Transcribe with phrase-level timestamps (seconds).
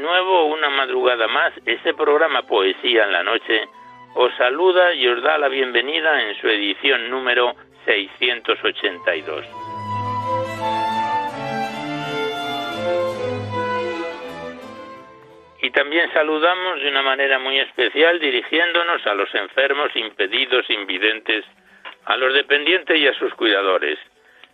[0.00, 3.68] Nuevo, una madrugada más, este programa Poesía en la Noche
[4.14, 9.46] os saluda y os da la bienvenida en su edición número 682.
[15.62, 21.44] Y también saludamos de una manera muy especial dirigiéndonos a los enfermos, impedidos, invidentes,
[22.06, 23.98] a los dependientes y a sus cuidadores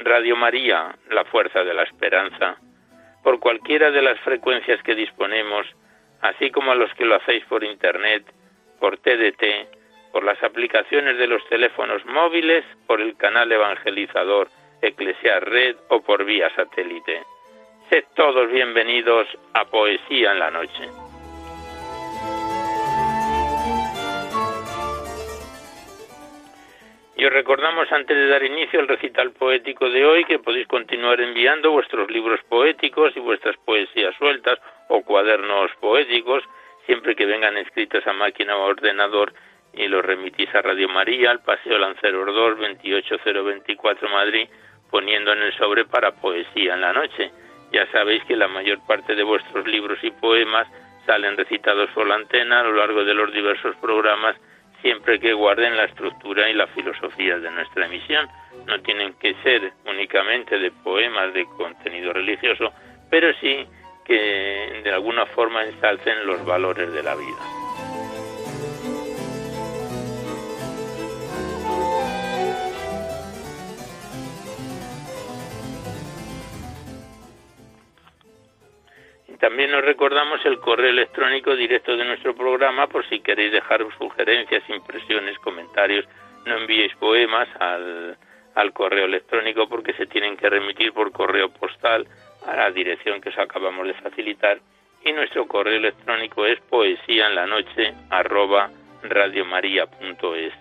[0.00, 2.56] Radio María, la fuerza de la esperanza,
[3.22, 5.66] por cualquiera de las frecuencias que disponemos,
[6.22, 8.24] así como a los que lo hacéis por Internet,
[8.78, 14.48] por TDT, por las aplicaciones de los teléfonos móviles, por el canal evangelizador
[14.80, 17.22] Eclesiar Red o por vía satélite.
[17.90, 21.09] Sed todos bienvenidos a Poesía en la Noche.
[27.20, 31.20] Y os recordamos antes de dar inicio al recital poético de hoy que podéis continuar
[31.20, 34.58] enviando vuestros libros poéticos y vuestras poesías sueltas
[34.88, 36.42] o cuadernos poéticos,
[36.86, 39.34] siempre que vengan escritos a máquina o ordenador
[39.74, 44.48] y los remitís a Radio María, al Paseo Lanceros 2, 28024 Madrid,
[44.90, 47.32] poniendo en el sobre para poesía en la noche.
[47.70, 50.66] Ya sabéis que la mayor parte de vuestros libros y poemas
[51.04, 54.36] salen recitados por la antena a lo largo de los diversos programas
[54.82, 58.28] siempre que guarden la estructura y la filosofía de nuestra emisión.
[58.66, 62.72] No tienen que ser únicamente de poemas de contenido religioso,
[63.10, 63.66] pero sí
[64.04, 67.69] que de alguna forma ensalcen los valores de la vida.
[79.40, 84.62] También nos recordamos el correo electrónico directo de nuestro programa por si queréis dejar sugerencias,
[84.68, 86.06] impresiones, comentarios.
[86.44, 88.18] No enviéis poemas al,
[88.74, 92.06] correo electrónico porque se tienen que remitir por correo postal
[92.46, 94.58] a la dirección que os acabamos de facilitar.
[95.06, 98.70] Y nuestro correo electrónico es poesía en la noche arroba
[99.02, 100.52] radiomaria.es.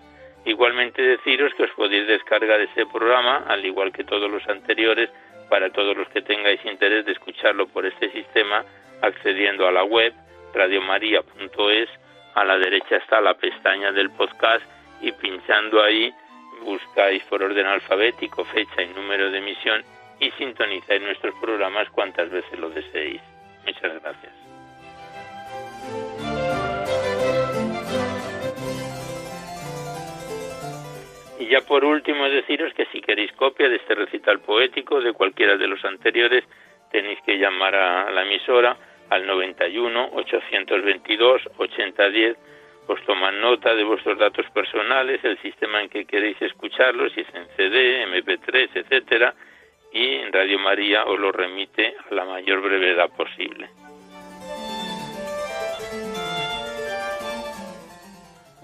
[0.46, 5.10] Igualmente deciros que os podéis descargar este programa, al igual que todos los anteriores,
[5.50, 8.64] para todos los que tengáis interés de escucharlo por este sistema,
[9.02, 10.14] accediendo a la web
[10.54, 11.90] radiomaria.es,
[12.36, 14.64] a la derecha está la pestaña del podcast
[15.02, 16.14] y pinchando ahí
[16.64, 19.84] buscáis por orden alfabético fecha y número de emisión
[20.20, 23.22] y sintonizáis nuestros programas cuantas veces lo deseéis.
[23.66, 24.49] Muchas gracias.
[31.50, 35.58] Y ya por último deciros que si queréis copia de este recital poético de cualquiera
[35.58, 36.44] de los anteriores,
[36.92, 38.78] tenéis que llamar a la emisora
[39.10, 42.38] al 91 822 8010
[42.86, 47.34] os toman nota de vuestros datos personales, el sistema en que queréis escucharlos, si es
[47.34, 49.34] en CD, MP3, etcétera,
[49.92, 53.70] y en Radio María os lo remite a la mayor brevedad posible.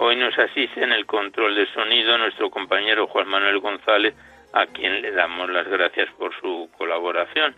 [0.07, 4.13] Hoy nos asiste en el control de sonido nuestro compañero Juan Manuel González,
[4.53, 7.55] a quien le damos las gracias por su colaboración.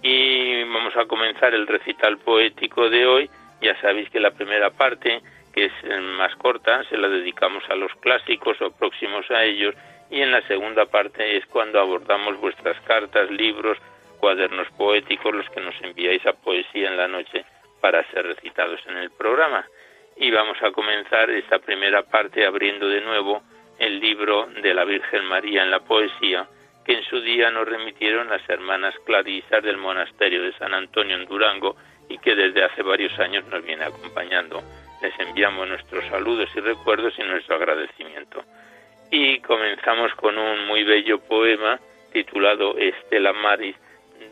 [0.00, 3.30] Y vamos a comenzar el recital poético de hoy.
[3.60, 5.20] Ya sabéis que la primera parte,
[5.52, 5.72] que es
[6.16, 9.74] más corta, se la dedicamos a los clásicos o próximos a ellos,
[10.10, 13.76] y en la segunda parte es cuando abordamos vuestras cartas, libros,
[14.20, 17.44] cuadernos poéticos, los que nos enviáis a Poesía en la Noche
[17.82, 19.66] para ser recitados en el programa
[20.16, 23.42] y vamos a comenzar esta primera parte abriendo de nuevo
[23.78, 26.46] el libro de la Virgen María en la poesía
[26.84, 31.24] que en su día nos remitieron las hermanas clarisas del monasterio de San Antonio en
[31.24, 31.76] Durango
[32.08, 34.62] y que desde hace varios años nos viene acompañando.
[35.00, 38.44] Les enviamos nuestros saludos y recuerdos y nuestro agradecimiento.
[39.10, 41.80] Y comenzamos con un muy bello poema
[42.12, 43.76] titulado Estela Maris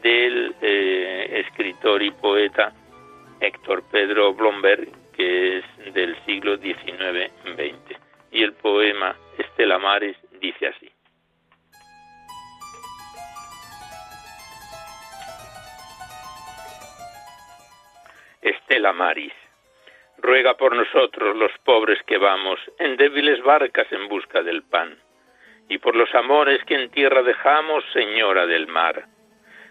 [0.02, 2.72] del eh, escritor y poeta
[3.40, 7.98] Héctor Pedro Blomberg, que es del siglo XIX-XX.
[8.30, 10.90] Y el poema Estela Maris dice así.
[18.42, 19.32] Estela Maris,
[20.18, 24.98] ruega por nosotros los pobres que vamos en débiles barcas en busca del pan,
[25.68, 29.06] y por los amores que en tierra dejamos, Señora del mar.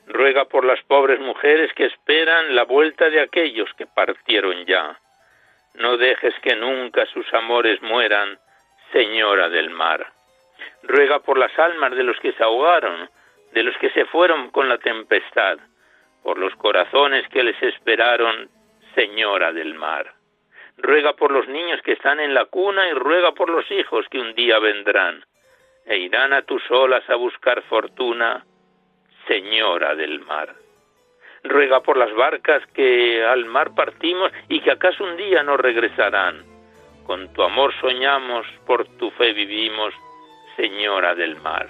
[0.08, 5.00] Ruega por las pobres mujeres que esperan la vuelta de aquellos que partieron ya.
[5.76, 8.40] No dejes que nunca sus amores mueran,
[8.92, 10.06] Señora del mar.
[10.84, 13.10] Ruega por las almas de los que se ahogaron,
[13.54, 15.60] de los que se fueron con la tempestad,
[16.24, 18.50] por los corazones que les esperaron
[18.94, 20.14] Señora del mar.
[20.78, 24.20] Ruega por los niños que están en la cuna y ruega por los hijos que
[24.20, 25.26] un día vendrán
[25.86, 28.46] e irán a tus olas a buscar fortuna,
[29.28, 30.61] Señora del mar.
[31.44, 36.44] Ruega por las barcas que al mar partimos y que acaso un día no regresarán.
[37.06, 39.94] Con tu amor soñamos, por tu fe vivimos,
[40.56, 41.68] Señora del mar.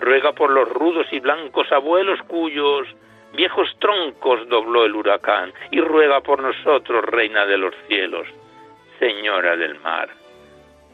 [0.00, 2.86] Ruega por los rudos y blancos abuelos cuyos
[3.32, 8.26] viejos troncos dobló el huracán, y ruega por nosotros, Reina de los cielos,
[8.98, 10.08] Señora del mar.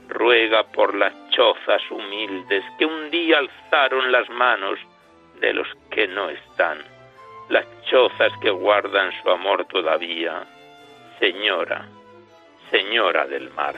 [0.09, 4.79] Ruega por las chozas humildes que un día alzaron las manos
[5.41, 6.79] de los que no están,
[7.53, 10.47] las chozas que guardan su amor todavía,
[11.21, 11.87] Señora,
[12.71, 13.75] Señora del mar.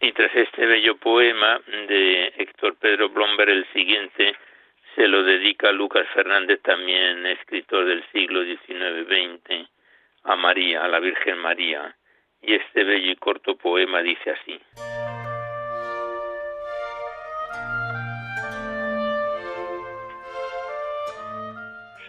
[0.00, 4.36] Y tras este bello poema de Héctor Pedro Blomberg, el siguiente
[4.94, 9.68] se lo dedica a Lucas Fernández, también escritor del siglo XIX-XX,
[10.22, 11.96] a María, a la Virgen María.
[12.42, 14.60] Y este bello y corto poema dice así.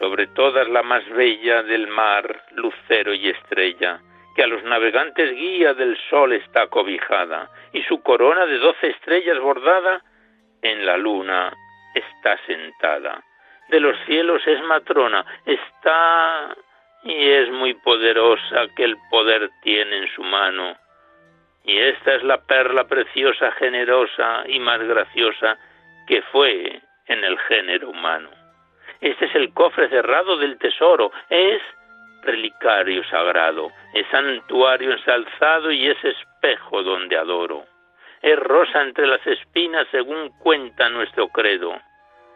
[0.01, 3.99] Sobre todas la más bella del mar, lucero y estrella,
[4.35, 9.37] que a los navegantes guía del sol está cobijada, y su corona de doce estrellas
[9.37, 10.01] bordada
[10.63, 11.53] en la luna
[11.93, 13.23] está sentada.
[13.69, 16.55] De los cielos es matrona, está
[17.03, 20.77] y es muy poderosa que el poder tiene en su mano.
[21.63, 25.59] Y esta es la perla preciosa, generosa y más graciosa
[26.07, 28.40] que fue en el género humano.
[29.01, 31.61] Este es el cofre cerrado del tesoro, es
[32.21, 37.65] relicario sagrado, es santuario ensalzado y es espejo donde adoro.
[38.21, 41.73] Es rosa entre las espinas según cuenta nuestro credo.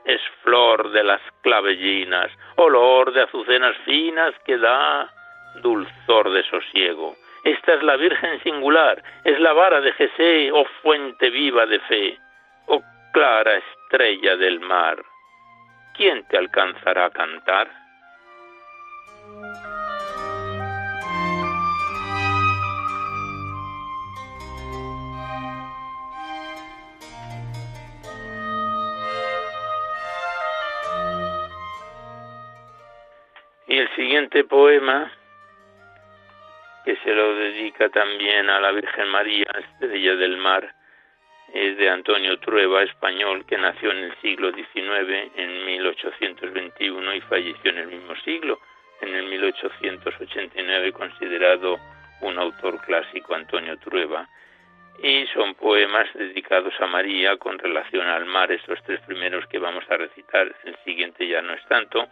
[0.05, 5.07] Es flor de las clavellinas, olor de azucenas finas que da
[5.61, 7.15] dulzor de sosiego.
[7.43, 12.17] Esta es la Virgen singular, es la vara de Jesé, oh fuente viva de fe,
[12.65, 12.81] oh
[13.13, 14.97] clara estrella del mar.
[15.97, 17.69] ¿Quién te alcanzará a cantar?
[33.67, 35.11] Y el siguiente poema,
[36.83, 40.73] que se lo dedica también a la Virgen María, Estrella del Mar,
[41.53, 47.71] es de Antonio Trueba, español, que nació en el siglo XIX, en 1821, y falleció
[47.71, 48.59] en el mismo siglo,
[49.01, 51.79] en el 1889, considerado
[52.21, 54.27] un autor clásico, Antonio Trueba.
[55.01, 59.83] Y son poemas dedicados a María con relación al mar, estos tres primeros que vamos
[59.89, 62.07] a recitar, el siguiente ya no es tanto,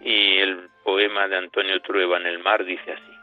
[0.00, 3.13] y el poema de Antonio Trueba en el mar dice así.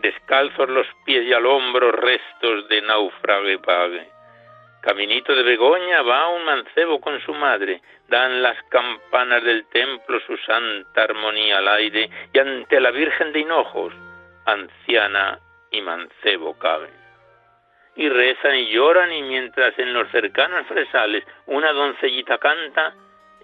[0.00, 4.08] Descalzos los pies y al hombro restos de naufrague pague.
[4.82, 10.36] Caminito de Begoña va un mancebo con su madre, dan las campanas del templo su
[10.38, 13.92] santa armonía al aire y ante la Virgen de Hinojos,
[14.46, 15.38] anciana
[15.70, 17.00] y mancebo caben
[17.96, 22.94] y rezan y lloran y mientras en los cercanos fresales una doncellita canta,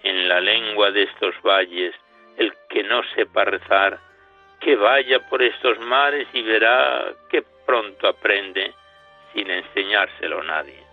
[0.02, 1.94] en la lengua de estos valles,
[2.36, 3.98] el que no sepa rezar,
[4.60, 8.72] que vaya por estos mares y verá que pronto aprende
[9.32, 10.86] sin enseñárselo nadie.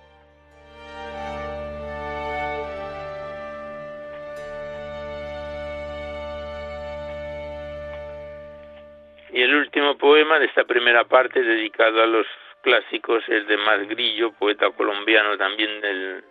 [9.33, 12.27] Y el último poema de esta primera parte dedicado a los
[12.61, 16.23] clásicos es de Más Grillo, poeta colombiano también del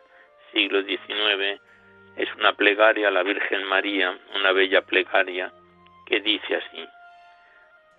[0.53, 1.61] siglo XIX.
[2.17, 5.53] Es una plegaria a la Virgen María, una bella plegaria
[6.07, 6.89] que dice así.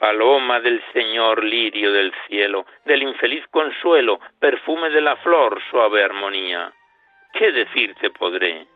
[0.04, 6.74] Paloma del Señor, lirio del cielo, del infeliz consuelo, perfume de la flor, suave armonía.
[7.32, 8.68] ¿Qué decirte podré?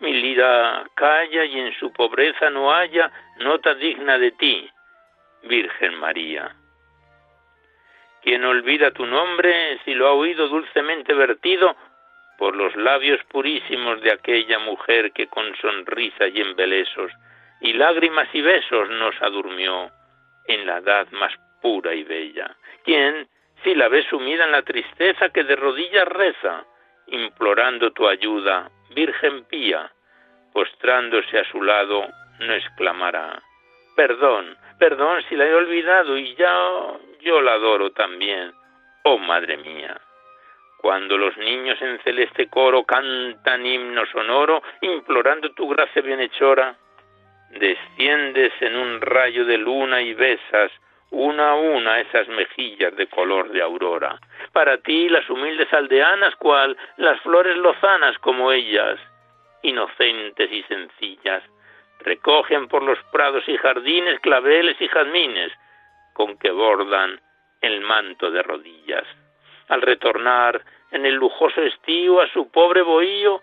[0.00, 4.66] Mi lira calla y en su pobreza no haya nota digna de ti,
[5.42, 6.56] Virgen María.
[8.22, 11.76] Quien olvida tu nombre, si lo ha oído dulcemente vertido
[12.38, 17.12] por los labios purísimos de aquella mujer que con sonrisa y embelesos
[17.60, 19.92] y lágrimas y besos nos adurmió
[20.46, 21.32] en la edad más
[21.62, 22.54] pura y bella.
[22.84, 23.28] Quien,
[23.62, 26.64] si la ve sumida en la tristeza que de rodillas reza,
[27.06, 29.90] implorando tu ayuda, Virgen pía,
[30.52, 32.06] postrándose a su lado,
[32.40, 33.42] no exclamará,
[33.96, 36.54] perdón, perdón si la he olvidado y ya
[37.20, 38.52] yo la adoro también,
[39.04, 40.00] oh Madre mía.
[40.78, 46.76] Cuando los niños en celeste coro cantan himno sonoro, implorando tu gracia bienhechora,
[47.58, 50.70] desciendes en un rayo de luna y besas
[51.10, 54.18] una a una esas mejillas de color de aurora.
[54.52, 58.98] Para ti las humildes aldeanas, cual las flores lozanas como ellas,
[59.62, 61.42] inocentes y sencillas,
[62.00, 65.52] recogen por los prados y jardines claveles y jazmines
[66.12, 67.20] con que bordan
[67.60, 69.04] el manto de rodillas.
[69.68, 73.40] Al retornar en el lujoso estío a su pobre bohío,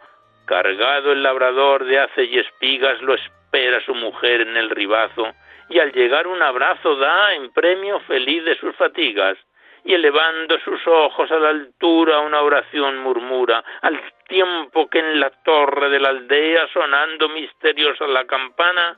[0.51, 5.34] cargado el labrador de hace y espigas, lo espera su mujer en el ribazo,
[5.70, 9.38] y al llegar un abrazo da en premio feliz de sus fatigas,
[9.86, 15.29] y elevando sus ojos a la altura una oración murmura, al tiempo que en la
[15.29, 18.98] torre de la aldea, sonando misteriosa la campana,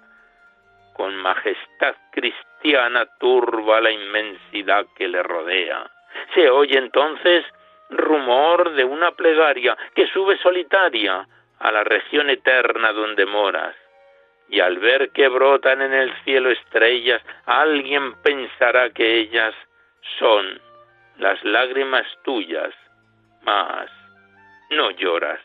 [0.96, 5.86] con majestad cristiana turba la inmensidad que le rodea.
[6.34, 7.46] Se oye entonces
[7.92, 11.28] rumor de una plegaria que sube solitaria
[11.64, 13.74] a la región eterna donde moras.
[14.50, 19.56] Y al ver que brotan en el cielo estrellas, alguien pensará que ellas
[20.20, 20.60] son
[21.18, 22.74] las lágrimas tuyas.
[23.44, 23.90] Mas
[24.72, 25.40] no lloras.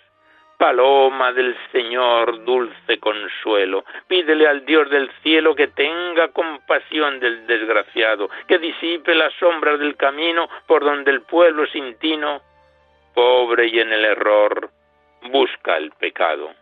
[0.58, 8.28] Paloma del Señor, dulce consuelo, pídele al Dios del cielo que tenga compasión del desgraciado,
[8.48, 12.42] que disipe las sombras del camino por donde el pueblo sin tino,
[13.14, 14.68] pobre y en el error,
[15.22, 16.54] busca el pecado.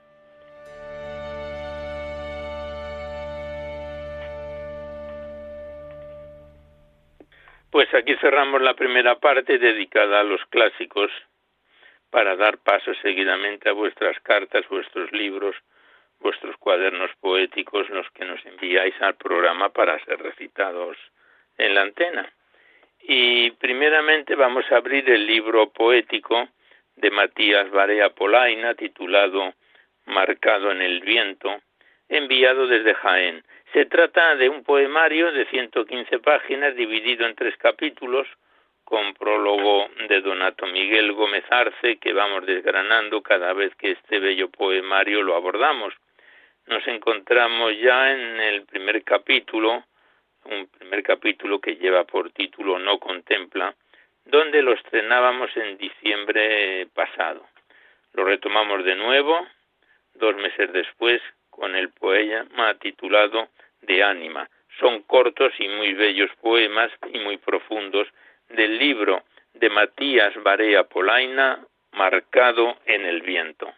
[7.71, 11.11] Pues aquí cerramos la primera parte dedicada a los clásicos
[12.11, 15.55] para dar paso seguidamente a vuestras cartas, vuestros libros,
[16.21, 20.97] vuestros cuadernos poéticos, los que nos enviáis al programa para ser recitados
[21.59, 22.33] en la antena.
[23.01, 26.49] Y primeramente vamos a abrir el libro poético
[26.97, 29.55] de Matías Barea Polaina titulado
[30.07, 31.61] Marcado en el viento,
[32.09, 33.45] enviado desde Jaén.
[33.73, 38.27] Se trata de un poemario de 115 páginas dividido en tres capítulos
[38.85, 44.49] con prólogo de Donato Miguel Gómez Arce que vamos desgranando cada vez que este bello
[44.49, 45.93] poemario lo abordamos.
[46.67, 49.85] Nos encontramos ya en el primer capítulo,
[50.45, 53.75] un primer capítulo que lleva por título No contempla,
[54.27, 57.47] donde lo estrenábamos en diciembre pasado.
[58.13, 59.47] Lo retomamos de nuevo,
[60.15, 63.49] dos meses después, con el poema titulado
[63.83, 64.49] De ánima.
[64.79, 68.09] Son cortos y muy bellos poemas y muy profundos
[68.49, 69.23] del libro
[69.55, 73.73] de Matías Barea Polaina, Marcado en el viento.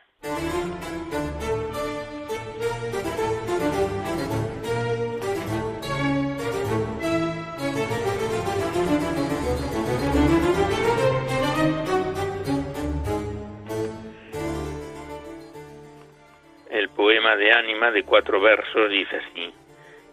[16.99, 19.55] Poema de ánima de cuatro versos dice así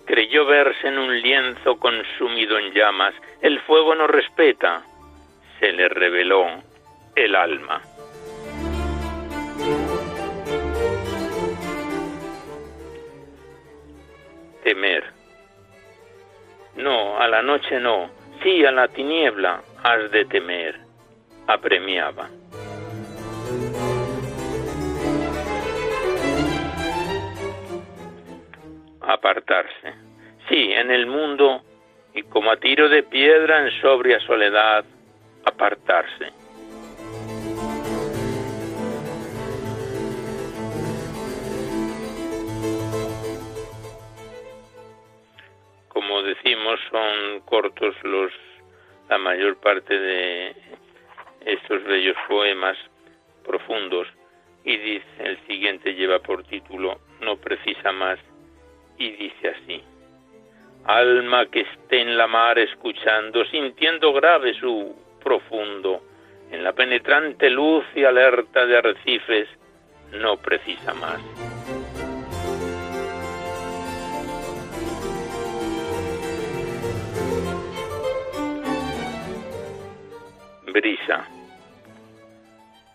[0.05, 3.13] creyó verse en un lienzo consumido en llamas.
[3.41, 4.83] El fuego no respeta.
[5.59, 6.45] Se le reveló
[7.15, 7.81] el alma.
[14.63, 15.03] Temer.
[16.75, 18.09] No, a la noche no.
[18.43, 20.79] Sí, a la tiniebla has de temer.
[21.47, 22.29] Apremiaba.
[29.25, 29.93] Apartarse.
[30.47, 31.63] Sí, en el mundo
[32.13, 34.85] y como a tiro de piedra en sobria soledad,
[35.43, 36.31] apartarse.
[45.87, 48.31] Como decimos, son cortos los
[49.09, 50.55] la mayor parte de
[51.45, 52.77] estos bellos poemas
[53.43, 54.07] profundos
[54.63, 58.19] y dice el siguiente lleva por título No precisa más
[58.97, 59.83] y dice así,
[60.85, 66.01] alma que esté en la mar escuchando, sintiendo grave su profundo,
[66.51, 69.49] en la penetrante luz y alerta de arrecifes,
[70.11, 71.19] no precisa más.
[80.71, 81.25] Brisa.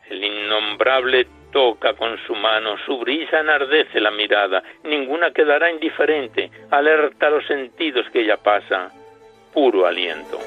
[0.08, 7.30] El innombrable toca con su mano, su brisa enardece la mirada, ninguna quedará indiferente, alerta
[7.30, 8.90] los sentidos que ella pasa,
[9.52, 10.38] puro aliento.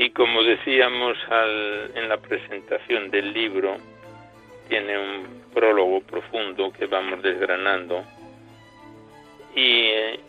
[0.00, 1.18] Y como decíamos
[1.94, 3.76] en la presentación del libro,
[4.68, 5.37] tiene un
[6.06, 8.04] profundo que vamos desgranando.
[9.54, 10.20] Y eh,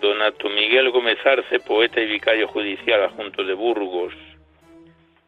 [0.00, 4.14] Donato Miguel Gómez Arce, poeta y vicario judicial adjunto de Burgos,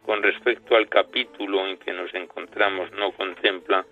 [0.04, 3.84] con respecto al capítulo en que nos encontramos, no contempla,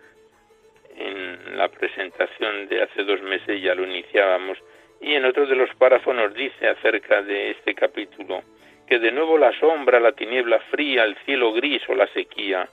[0.97, 4.59] en la presentación de hace dos meses ya lo iniciábamos,
[5.01, 8.43] y en otro de los párrafos nos dice acerca de este capítulo,
[8.87, 12.69] que de nuevo la sombra, la tiniebla fría, el cielo gris o la sequía,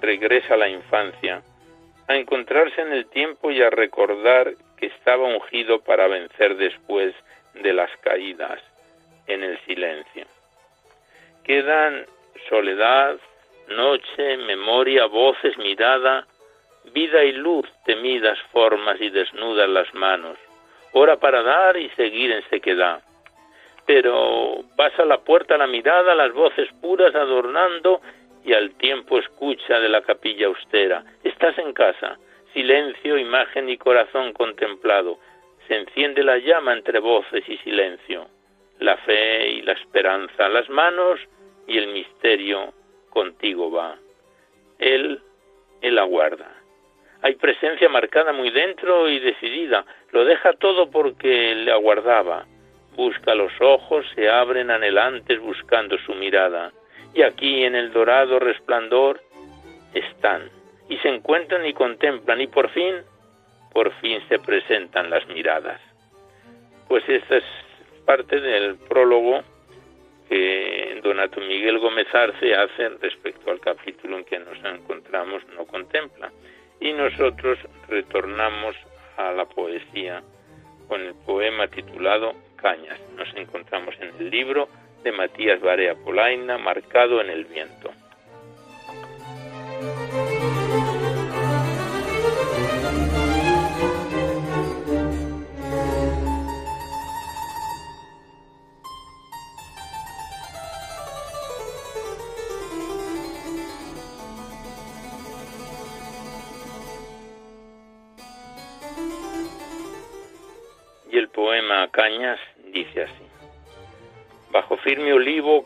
[0.00, 1.42] regresa a la infancia,
[2.08, 7.14] a encontrarse en el tiempo y a recordar que estaba ungido para vencer después
[7.54, 8.60] de las caídas
[9.26, 10.26] en el silencio.
[11.44, 12.06] Quedan
[12.48, 13.16] soledad,
[13.68, 16.26] noche, memoria, voces, mirada,
[16.92, 20.36] vida y luz, temidas formas y desnudas las manos,
[20.92, 23.02] hora para dar y seguir en sequedad.
[23.86, 28.00] Pero vas a la puerta la mirada, las voces puras adornando
[28.44, 31.02] y al tiempo escucha de la capilla austera.
[31.22, 32.18] Estás en casa,
[32.52, 35.18] silencio, imagen y corazón contemplado.
[35.66, 38.28] Se enciende la llama entre voces y silencio.
[38.80, 41.18] La fe y la esperanza, las manos
[41.66, 42.74] y el misterio
[43.08, 43.96] contigo va.
[44.78, 45.20] Él,
[45.80, 46.50] él aguarda.
[47.22, 49.86] Hay presencia marcada muy dentro y decidida.
[50.10, 52.44] Lo deja todo porque le aguardaba.
[52.94, 56.72] Busca los ojos, se abren anhelantes buscando su mirada
[57.14, 59.20] y aquí en el dorado resplandor
[59.94, 60.50] están
[60.88, 62.96] y se encuentran y contemplan y por fin,
[63.72, 65.80] por fin se presentan las miradas.
[66.88, 67.44] Pues esta es
[68.04, 69.42] parte del prólogo
[70.28, 76.30] que Donato Miguel Gómez Arce hace respecto al capítulo en que nos encontramos, no contempla.
[76.80, 78.74] Y nosotros retornamos
[79.16, 80.22] a la poesía
[80.88, 83.00] con el poema titulado Cañas.
[83.16, 84.68] Nos encontramos en el libro
[85.04, 87.92] de Matías Barea Polaina, marcado en el viento.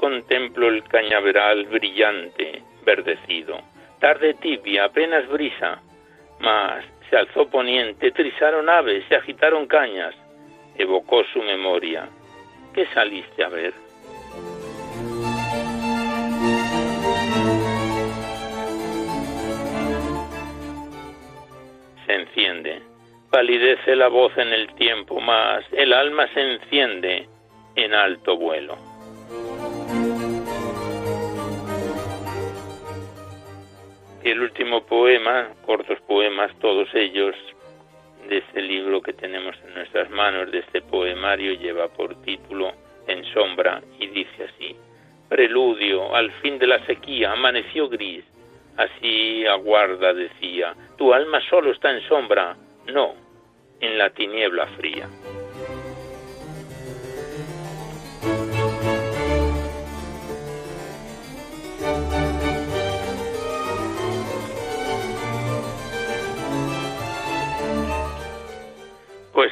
[0.08, 3.60] Contemplo el cañaveral brillante, verdecido.
[4.00, 5.82] Tarde tibia, apenas brisa,
[6.40, 10.14] mas se alzó poniente, trizaron aves, se agitaron cañas,
[10.76, 12.08] evocó su memoria.
[12.72, 13.74] ¿Qué saliste a ver?
[22.06, 22.80] Se enciende,
[23.30, 27.28] palidece la voz en el tiempo, mas el alma se enciende
[27.74, 28.87] en alto vuelo.
[34.28, 37.34] Y el último poema, cortos poemas, todos ellos,
[38.28, 42.72] de este libro que tenemos en nuestras manos, de este poemario, lleva por título
[43.06, 44.76] En sombra y dice así,
[45.30, 48.22] Preludio al fin de la sequía, amaneció gris,
[48.76, 52.54] así aguarda, decía, tu alma solo está en sombra,
[52.86, 53.14] no,
[53.80, 55.08] en la tiniebla fría.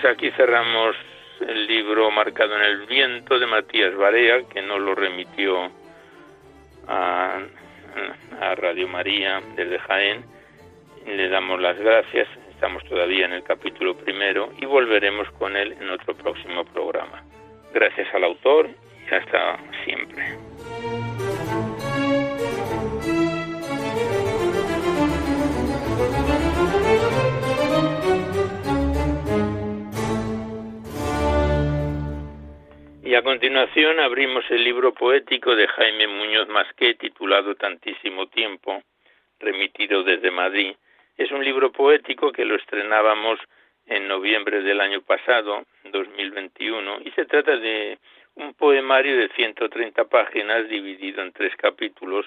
[0.08, 0.96] Aquí cerramos
[1.40, 5.70] el libro Marcado en el Viento de Matías Barea, que nos lo remitió
[6.86, 7.40] a,
[8.56, 10.24] Radio María desde Jaén.
[11.06, 15.90] Le damos las gracias, estamos todavía en el capítulo primero y volveremos con él en
[15.90, 17.22] otro próximo programa.
[17.72, 18.68] Gracias al autor
[19.10, 21.05] y hasta siempre.
[33.14, 38.82] A continuación abrimos el libro poético de Jaime Muñoz Masqué titulado Tantísimo tiempo,
[39.38, 40.74] remitido desde Madrid.
[41.16, 43.38] Es un libro poético que lo estrenábamos
[43.86, 47.98] en noviembre del año pasado, 2021, y se trata de
[48.34, 52.26] un poemario de 130 páginas dividido en tres capítulos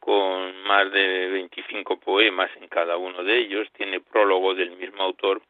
[0.00, 5.40] con más de 25 poemas en cada uno de ellos, tiene prólogo del mismo autor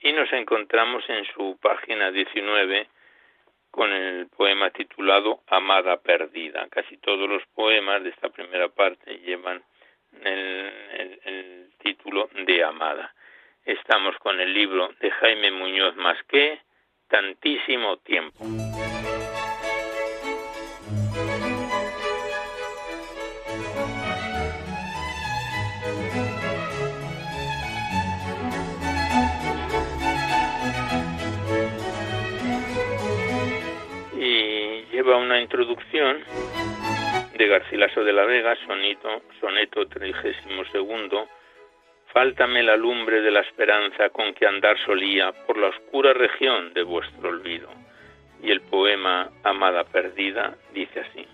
[0.00, 2.86] y nos encontramos en su página 19
[3.72, 6.68] con el poema titulado Amada Perdida.
[6.68, 9.64] Casi todos los poemas de esta primera parte llevan
[10.22, 13.12] el, el título de Amada.
[13.64, 16.60] Estamos con el libro de Jaime Muñoz Masqué,
[17.08, 18.44] Tantísimo Tiempo.
[35.12, 36.20] Lleva una introducción
[37.36, 41.28] de Garcilaso de la Vega, sonito, soneto 32 segundo,
[42.12, 46.82] Fáltame la lumbre de la esperanza con que andar solía por la oscura región de
[46.82, 47.68] vuestro olvido.
[48.42, 51.26] Y el poema Amada Perdida dice así.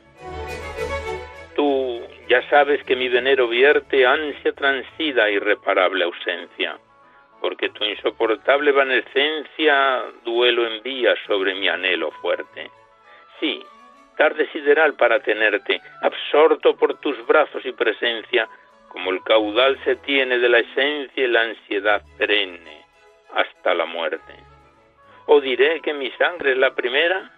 [1.56, 6.78] Tú ya sabes que mi venero vierte ansia transida irreparable ausencia,
[7.40, 12.70] porque tu insoportable evanescencia duelo envía sobre mi anhelo fuerte.
[13.40, 13.64] Sí,
[14.16, 18.48] tarde sideral para tenerte, absorto por tus brazos y presencia,
[18.88, 22.84] como el caudal se tiene de la esencia y la ansiedad perenne,
[23.34, 24.34] hasta la muerte.
[25.26, 27.30] ¿O diré que mi sangre es la primera?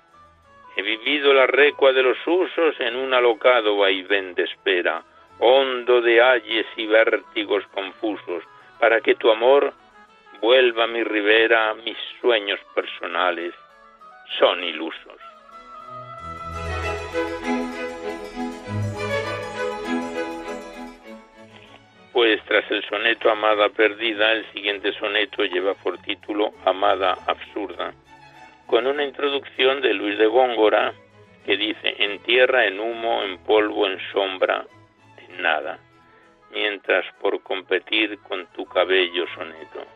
[0.77, 5.03] He vivido la recua de los usos en un alocado vaivén de espera,
[5.41, 8.45] hondo de ayes y vértigos confusos,
[8.79, 9.75] para que tu amor
[10.41, 13.53] vuelva a mi ribera, mis sueños personales
[14.39, 15.30] son ilusos.
[22.13, 27.93] Pues tras el soneto Amada Perdida, el siguiente soneto lleva por título Amada Absurda,
[28.67, 30.93] con una introducción de Luis de Góngora
[31.47, 34.67] que dice en tierra, en humo, en polvo, en sombra,
[35.19, 35.79] en nada,
[36.53, 39.87] mientras por competir con tu cabello soneto.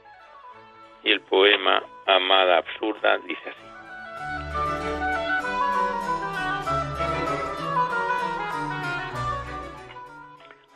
[1.03, 4.64] Y el poema Amada Absurda dice así.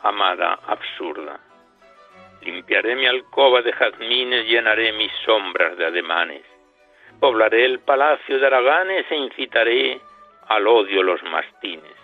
[0.03, 1.39] Amada, absurda.
[2.41, 6.43] Limpiaré mi alcoba de jazmines, llenaré mis sombras de ademanes.
[7.19, 9.99] Poblaré el palacio de araganes e incitaré
[10.47, 11.95] al odio los mastines.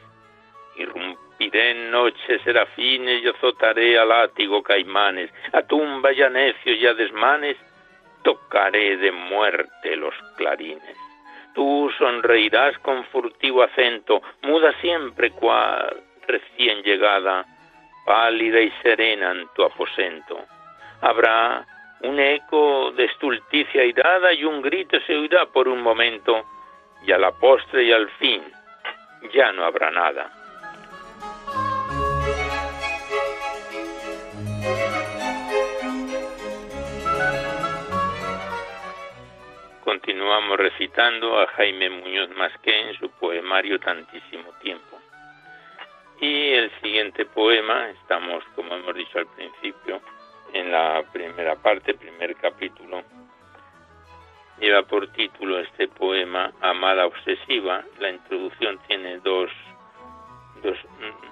[0.75, 6.85] Irrumpiré en noches serafines y azotaré al látigo caimanes, a tumba y a necios y
[6.85, 7.55] a desmanes,
[8.23, 10.97] tocaré de muerte los clarines.
[11.53, 17.45] Tú sonreirás con furtivo acento, muda siempre cual recién llegada,
[18.05, 20.45] pálida y serena en tu aposento.
[21.01, 21.65] Habrá
[22.01, 26.45] un eco de estulticia irada y un grito se oirá por un momento,
[27.05, 28.43] y a la postre y al fin
[29.33, 30.31] ya no habrá nada.
[39.83, 44.99] Continuamos recitando a Jaime Muñoz Masqué en su poemario Tantísimo Tiempo.
[46.19, 50.01] Y el siguiente poema, estamos, como hemos dicho al principio,
[50.53, 53.03] en la primera parte, primer capítulo,
[54.59, 57.83] lleva por título este poema Amada Obsesiva.
[57.99, 59.51] La introducción tiene dos,
[60.63, 61.25] dos mm,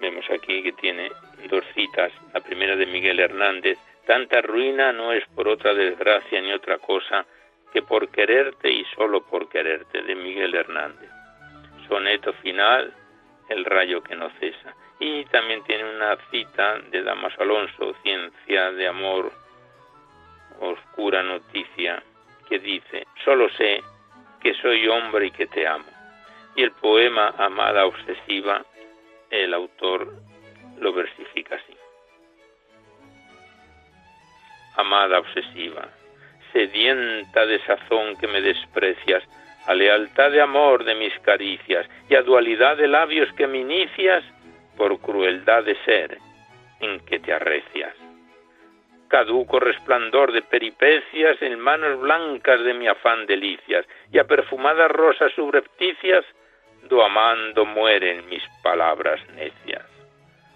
[0.00, 1.12] vemos aquí que tiene
[1.48, 2.12] dos citas.
[2.34, 7.24] La primera de Miguel Hernández, tanta ruina no es por otra desgracia ni otra cosa
[7.72, 11.21] que por quererte y solo por quererte, de Miguel Hernández
[11.88, 12.92] soneto final,
[13.48, 14.74] El rayo que no cesa.
[14.98, 19.32] Y también tiene una cita de Damaso Alonso, Ciencia de Amor,
[20.60, 22.02] Oscura Noticia,
[22.48, 23.82] que dice, solo sé
[24.40, 25.84] que soy hombre y que te amo.
[26.56, 28.64] Y el poema Amada Obsesiva,
[29.30, 30.12] el autor
[30.78, 31.76] lo versifica así.
[34.76, 35.88] Amada obsesiva,
[36.52, 39.22] sedienta de sazón que me desprecias,
[39.66, 44.24] a lealtad de amor de mis caricias y a dualidad de labios que me inicias
[44.76, 46.18] por crueldad de ser
[46.80, 47.94] en que te arrecias.
[49.08, 55.32] Caduco resplandor de peripecias en manos blancas de mi afán delicias y a perfumadas rosas
[55.32, 56.24] subrepticias
[56.88, 59.86] do amando mueren mis palabras necias.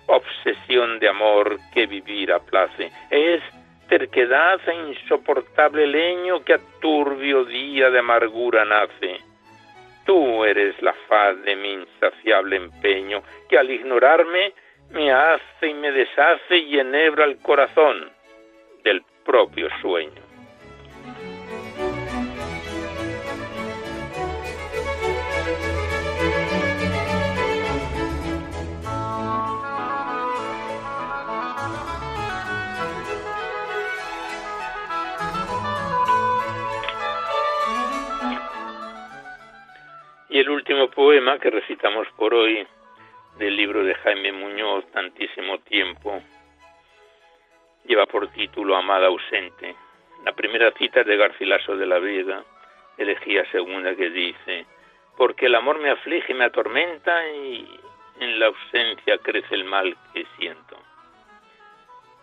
[0.07, 3.43] Obsesión de amor que vivir aplace es
[3.89, 9.21] terquedad e insoportable leño que a turbio día de amargura nace.
[10.05, 14.53] Tú eres la faz de mi insaciable empeño, que al ignorarme
[14.91, 18.11] me hace y me deshace y enhebra el corazón
[18.85, 20.26] del propio sueño.
[40.37, 42.67] Y el último poema que recitamos por hoy
[43.39, 46.21] del libro de Jaime Muñoz, Tantísimo Tiempo,
[47.87, 49.75] lleva por título Amada ausente.
[50.27, 52.45] La primera cita de Garcilaso de la Vega,
[52.99, 54.67] elegía segunda que dice,
[55.17, 57.67] porque el amor me aflige me atormenta y
[58.21, 60.77] en la ausencia crece el mal que siento.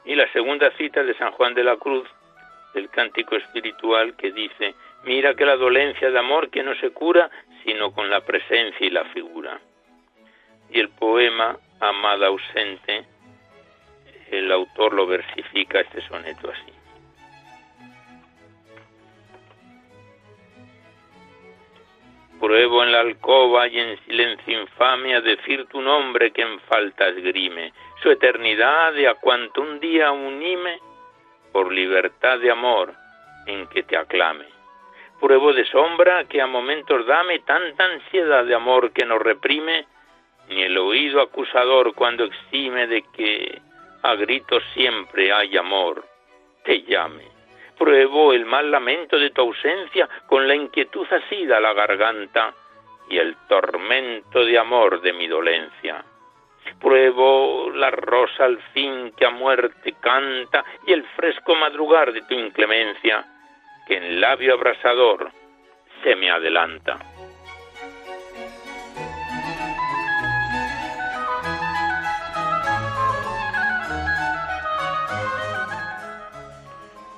[0.05, 2.07] Y la segunda cita de San Juan de la Cruz,
[2.75, 7.29] del cántico espiritual que dice, mira que la dolencia de amor que no se cura
[7.63, 9.59] sino con la presencia y la figura.
[10.69, 13.03] Y el poema Amada ausente,
[14.31, 16.71] el autor lo versifica este soneto así.
[22.39, 27.07] Pruebo en la alcoba y en silencio infame a decir tu nombre que en falta
[27.07, 30.79] esgrime, su eternidad de a cuanto un día unime
[31.51, 32.93] por libertad de amor
[33.45, 34.52] en que te aclame
[35.23, 39.85] pruebo de sombra que a momentos dame tanta ansiedad de amor que no reprime,
[40.49, 43.61] ni el oído acusador cuando exime de que
[44.01, 46.03] a gritos siempre hay amor,
[46.65, 47.23] te llame.
[47.77, 52.53] Pruebo el mal lamento de tu ausencia con la inquietud asida a la garganta
[53.09, 56.03] y el tormento de amor de mi dolencia.
[56.81, 62.33] Pruebo la rosa al fin que a muerte canta y el fresco madrugar de tu
[62.33, 63.25] inclemencia
[63.87, 65.31] que en labio abrasador
[66.03, 66.99] se me adelanta.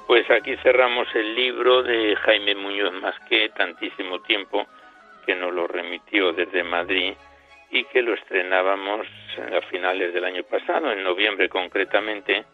[0.07, 4.65] Pues aquí cerramos el libro de Jaime Muñoz Masqué, tantísimo tiempo
[5.25, 7.13] que nos lo remitió desde Madrid
[7.71, 12.45] y que lo estrenábamos a finales del año pasado, en noviembre concretamente,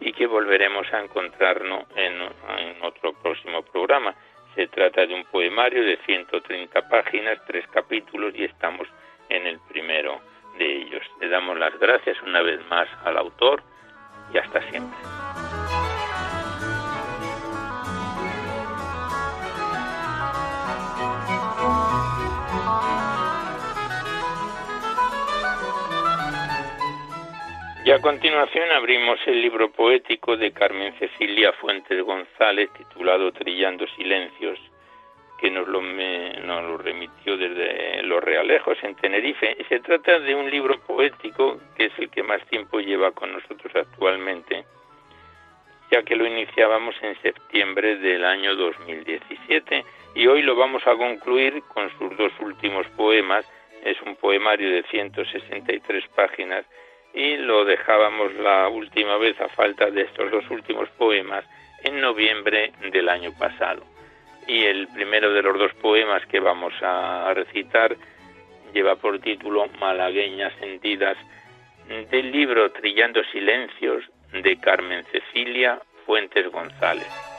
[0.00, 2.20] y que volveremos a encontrarnos en,
[2.82, 4.14] otro próximo programa.
[4.54, 8.88] Se trata de un poemario de 130 páginas, tres capítulos y estamos
[9.28, 10.20] en el primero
[10.58, 11.02] de ellos.
[11.20, 13.62] Le damos las gracias una vez más al autor
[14.32, 14.96] y hasta siempre.
[27.90, 34.60] Y a continuación abrimos el libro poético de Carmen Cecilia Fuentes González titulado Trillando Silencios,
[35.40, 39.56] que nos lo, nos lo remitió desde Los Realejos en Tenerife.
[39.68, 43.74] Se trata de un libro poético que es el que más tiempo lleva con nosotros
[43.74, 44.64] actualmente,
[45.90, 51.60] ya que lo iniciábamos en septiembre del año 2017 y hoy lo vamos a concluir
[51.64, 53.44] con sus dos últimos poemas.
[53.82, 56.64] Es un poemario de 163 páginas
[57.14, 61.44] y lo dejábamos la última vez a falta de estos dos últimos poemas
[61.82, 63.82] en noviembre del año pasado.
[64.46, 67.96] Y el primero de los dos poemas que vamos a recitar
[68.72, 71.16] lleva por título Malagueñas sentidas
[72.10, 77.29] del libro Trillando Silencios de Carmen Cecilia Fuentes González.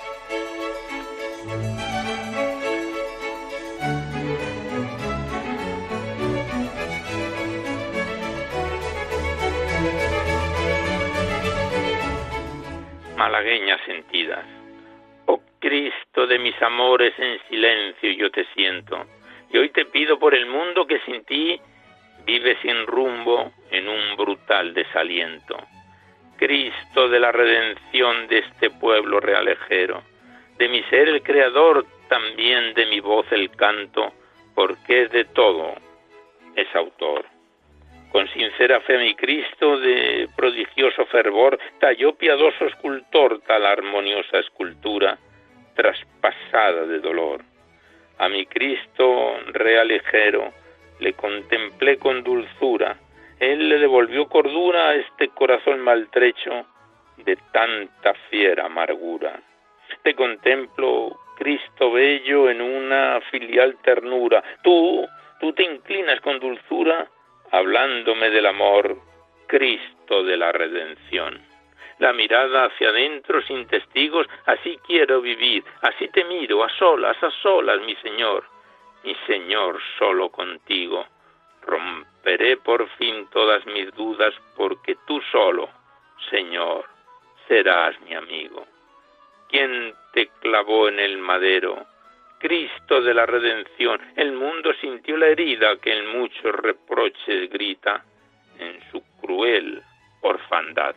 [13.21, 14.43] Malagueñas sentidas.
[15.27, 19.05] Oh Cristo de mis amores, en silencio yo te siento,
[19.51, 21.61] y hoy te pido por el mundo que sin ti
[22.25, 25.55] vive sin rumbo en un brutal desaliento.
[26.37, 30.01] Cristo de la redención de este pueblo realejero,
[30.57, 34.13] de mi ser el creador, también de mi voz el canto,
[34.55, 35.75] porque de todo,
[36.55, 37.30] es autor.
[38.11, 45.17] Con sincera fe mi Cristo de prodigioso fervor talló piadoso escultor tal armoniosa escultura
[45.75, 47.41] traspasada de dolor.
[48.17, 50.51] A mi Cristo real ligero
[50.99, 52.97] le contemplé con dulzura,
[53.39, 56.65] él le devolvió cordura a este corazón maltrecho
[57.15, 59.39] de tanta fiera amargura.
[60.03, 64.43] Te contemplo, Cristo bello, en una filial ternura.
[64.61, 65.07] Tú,
[65.39, 67.07] tú te inclinas con dulzura
[67.51, 68.97] hablándome del amor,
[69.47, 71.49] Cristo de la redención.
[71.99, 77.29] la mirada hacia adentro sin testigos, así quiero vivir, así te miro, a solas, a
[77.43, 78.43] solas, mi Señor,
[79.03, 81.05] mi Señor, solo contigo.
[81.61, 85.69] Romperé por fin todas mis dudas, porque tú solo,
[86.31, 86.85] Señor,
[87.47, 88.65] serás mi amigo.
[89.49, 91.85] ¿Quién te clavó en el madero?
[92.41, 98.03] Cristo de la redención, el mundo sintió la herida que en muchos reproches grita
[98.57, 99.83] en su cruel
[100.21, 100.95] orfandad.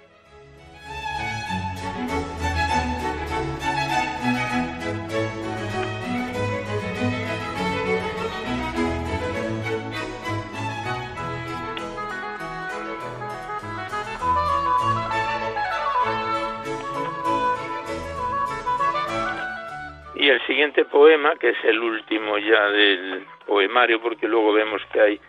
[20.25, 24.99] Y el siguiente poema, que es el último ya del poemario, porque luego vemos que
[24.99, 25.21] hay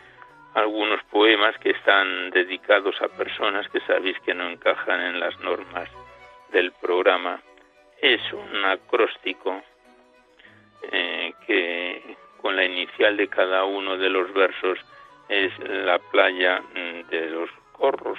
[0.53, 5.89] algunos poemas que están dedicados a personas que sabéis que no encajan en las normas
[6.53, 7.41] del programa.
[8.01, 9.61] Es un acróstico
[10.89, 14.79] eh, que con la inicial de cada uno de los versos
[15.27, 16.61] es la playa
[17.09, 18.17] de los corros.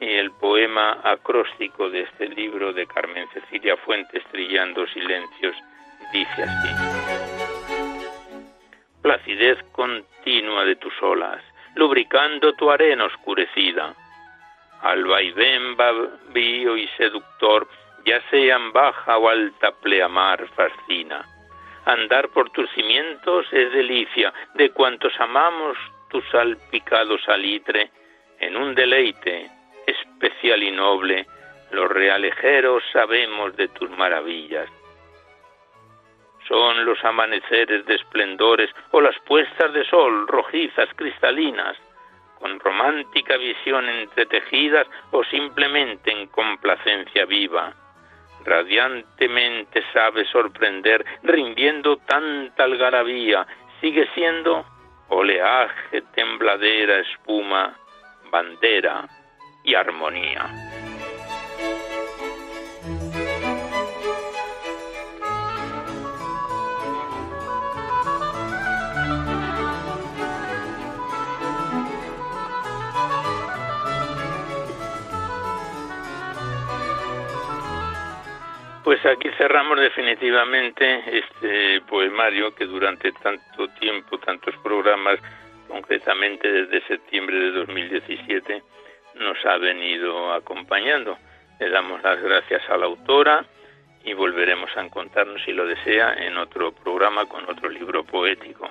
[0.00, 5.54] Y el poema acróstico de este libro de Carmen Cecilia Fuentes, Trillando Silencios,
[6.12, 6.68] dice así.
[9.02, 11.42] Placidez continua de tus olas,
[11.74, 13.94] lubricando tu arena oscurecida.
[14.82, 17.68] Al vaivén babío y seductor,
[18.04, 21.24] ya sean baja o alta pleamar, fascina.
[21.84, 25.76] Andar por tus cimientos es delicia, de cuantos amamos
[26.10, 27.90] tu salpicado salitre,
[28.40, 29.50] en un deleite
[29.86, 31.26] especial y noble,
[31.70, 34.68] los realejeros sabemos de tus maravillas
[36.48, 41.76] son los amaneceres de esplendores o las puestas de sol rojizas, cristalinas,
[42.38, 47.74] con romántica visión entretejidas o simplemente en complacencia viva.
[48.44, 53.46] Radiantemente sabe sorprender, rindiendo tanta algarabía,
[53.80, 54.64] sigue siendo
[55.08, 57.76] oleaje, tembladera, espuma,
[58.30, 59.08] bandera
[59.64, 60.85] y armonía.
[78.86, 85.18] Pues aquí cerramos definitivamente este poemario que durante tanto tiempo, tantos programas,
[85.66, 88.62] concretamente desde septiembre de 2017,
[89.16, 91.18] nos ha venido acompañando.
[91.58, 93.44] Le damos las gracias a la autora
[94.04, 98.70] y volveremos a encontrarnos, si lo desea, en otro programa con otro libro poético.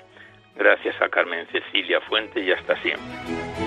[0.55, 3.64] Gracias a Carmen Cecilia Fuente y hasta siempre.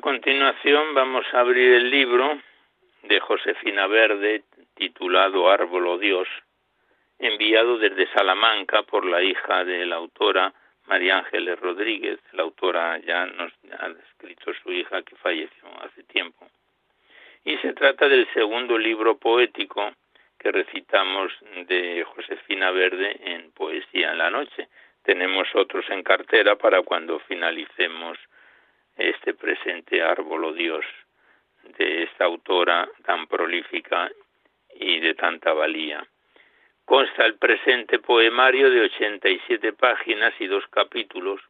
[0.00, 2.40] A continuación vamos a abrir el libro
[3.02, 6.26] de Josefina Verde titulado Árbol o Dios,
[7.18, 10.54] enviado desde Salamanca por la hija de la autora
[10.86, 12.18] María Ángeles Rodríguez.
[12.32, 16.48] La autora ya nos ha escrito su hija que falleció hace tiempo.
[17.44, 19.92] Y se trata del segundo libro poético
[20.38, 21.30] que recitamos
[21.68, 24.68] de Josefina Verde en Poesía en la Noche.
[25.02, 28.16] Tenemos otros en cartera para cuando finalicemos
[29.00, 30.84] este presente árbol o Dios
[31.78, 34.10] de esta autora tan prolífica
[34.74, 36.06] y de tanta valía.
[36.84, 41.40] Consta el presente poemario de 87 páginas y dos capítulos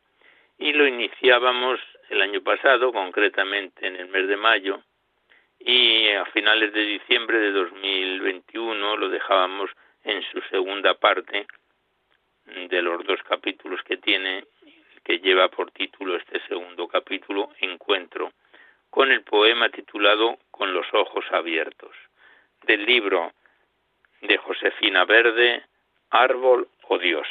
[0.59, 1.81] y lo iniciábamos
[2.11, 4.83] el año pasado, concretamente en el mes de mayo,
[5.59, 9.71] y a finales de diciembre de 2021 lo dejábamos
[10.05, 11.47] en su segunda parte
[12.47, 14.45] de los dos capítulos que tiene
[15.11, 18.33] que lleva por título este segundo capítulo, Encuentro,
[18.91, 21.91] con el poema titulado Con los ojos abiertos,
[22.63, 23.33] del libro
[24.21, 25.65] de Josefina Verde,
[26.11, 27.27] Árbol o Dios.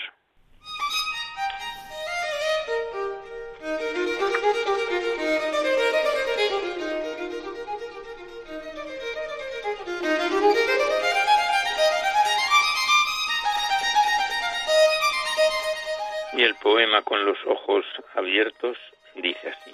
[16.49, 17.85] El poema con los ojos
[18.15, 18.75] abiertos
[19.13, 19.73] dice así.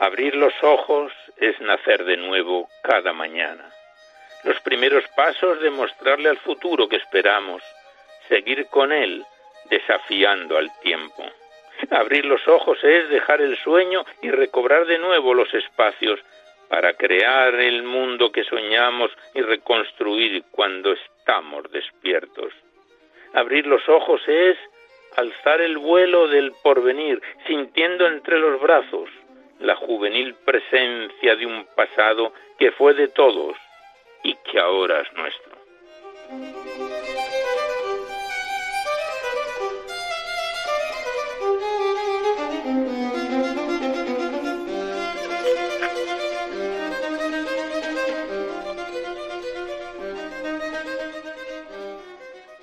[0.00, 3.70] Abrir los ojos es nacer de nuevo cada mañana.
[4.42, 7.62] Los primeros pasos de mostrarle al futuro que esperamos,
[8.28, 9.24] seguir con él,
[9.70, 11.24] desafiando al tiempo.
[11.90, 16.18] Abrir los ojos es dejar el sueño y recobrar de nuevo los espacios
[16.68, 22.52] para crear el mundo que soñamos y reconstruir cuando estamos despiertos.
[23.34, 24.58] Abrir los ojos es
[25.16, 29.08] alzar el vuelo del porvenir, sintiendo entre los brazos
[29.58, 33.56] la juvenil presencia de un pasado que fue de todos
[34.22, 35.56] y que ahora es nuestro.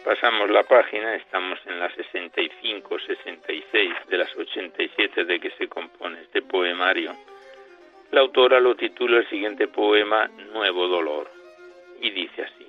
[0.03, 6.21] Pasamos la página, estamos en la 65, 66 de las 87 de que se compone
[6.21, 7.15] este poemario.
[8.11, 11.29] La autora lo titula el siguiente poema Nuevo Dolor
[12.01, 12.67] y dice así.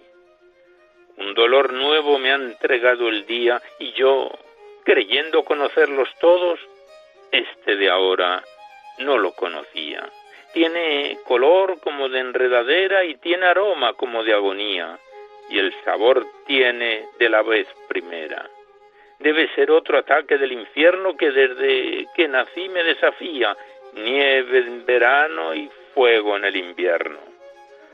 [1.16, 4.30] Un dolor nuevo me ha entregado el día y yo,
[4.84, 6.58] creyendo conocerlos todos,
[7.30, 8.42] este de ahora
[8.98, 10.08] no lo conocía.
[10.52, 14.98] Tiene color como de enredadera y tiene aroma como de agonía
[15.50, 18.48] y el sabor tiene de la vez primera.
[19.18, 23.56] Debe ser otro ataque del infierno que desde que nací me desafía,
[23.94, 27.18] nieve en verano y fuego en el invierno.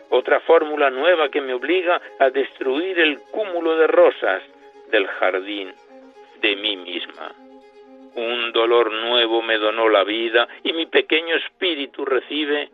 [0.09, 4.43] Otra fórmula nueva que me obliga a destruir el cúmulo de rosas
[4.91, 5.73] del jardín
[6.41, 7.33] de mí misma.
[8.15, 12.71] Un dolor nuevo me donó la vida y mi pequeño espíritu recibe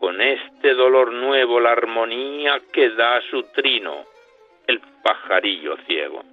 [0.00, 4.06] con este dolor nuevo la armonía que da su trino
[4.66, 6.24] el pajarillo ciego.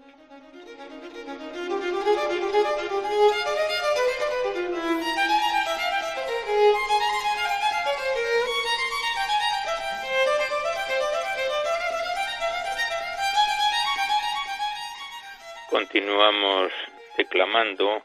[15.70, 16.72] Continuamos
[17.18, 18.02] declamando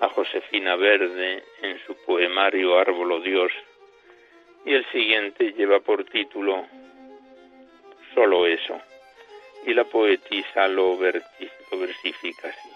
[0.00, 3.52] a Josefina Verde en su poemario Árbolo Dios
[4.66, 6.66] y el siguiente lleva por título
[8.14, 8.80] Solo eso
[9.64, 12.68] y la poetisa lo, versifica así.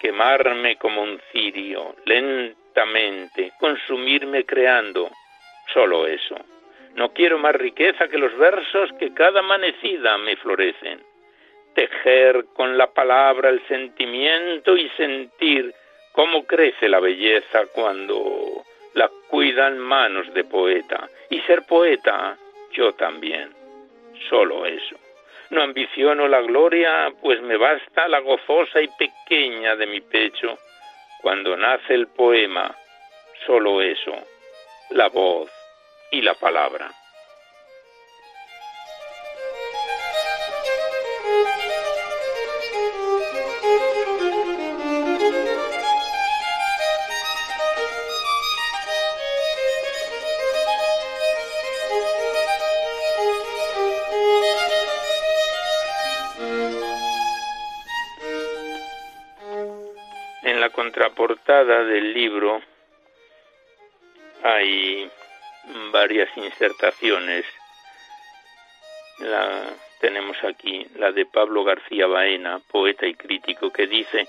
[0.00, 5.10] Quemarme como un cirio, lentamente, consumirme creando,
[5.72, 6.36] solo eso.
[6.94, 11.02] No quiero más riqueza que los versos que cada amanecida me florecen.
[11.74, 15.74] Tejer con la palabra el sentimiento y sentir
[16.12, 18.35] cómo crece la belleza cuando
[19.28, 21.08] cuidan manos de poeta.
[21.30, 22.36] Y ser poeta,
[22.72, 23.50] yo también.
[24.28, 24.96] Solo eso.
[25.50, 30.58] No ambiciono la gloria, pues me basta la gozosa y pequeña de mi pecho.
[31.22, 32.74] Cuando nace el poema,
[33.46, 34.12] solo eso,
[34.90, 35.50] la voz
[36.10, 36.90] y la palabra.
[60.96, 62.62] Contraportada del libro
[64.42, 65.10] hay
[65.92, 67.44] varias insertaciones.
[69.18, 74.26] La tenemos aquí la de Pablo García Baena, poeta y crítico, que dice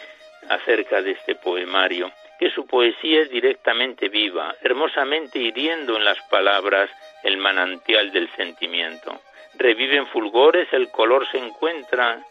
[0.50, 6.90] acerca de este poemario que su poesía es directamente viva, hermosamente hiriendo en las palabras
[7.24, 9.22] el manantial del sentimiento.
[9.56, 12.22] Reviven fulgores, el color se encuentra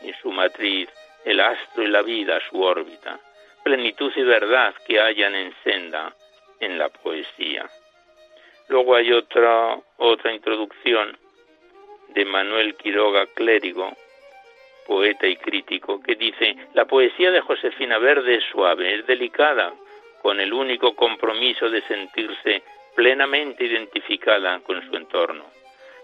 [0.00, 0.88] en su matriz,
[1.24, 3.20] el astro y la vida, su órbita
[3.66, 6.14] plenitud y verdad que hayan en senda
[6.60, 7.68] en la poesía.
[8.68, 11.18] Luego hay otra, otra introducción
[12.10, 13.92] de Manuel Quiroga Clérigo,
[14.86, 19.74] poeta y crítico, que dice, la poesía de Josefina Verde es suave, es delicada,
[20.22, 22.62] con el único compromiso de sentirse
[22.94, 25.44] plenamente identificada con su entorno,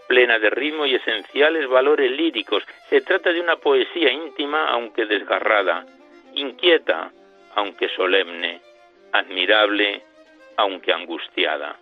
[0.09, 2.65] plena de ritmo y esenciales valores líricos.
[2.91, 5.87] Se trata de una poesía íntima, aunque desgarrada,
[6.35, 7.13] inquieta,
[7.55, 8.61] aunque solemne,
[9.13, 10.03] admirable,
[10.57, 11.77] aunque angustiada.